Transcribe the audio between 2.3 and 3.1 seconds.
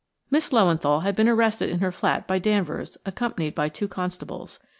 Danvers,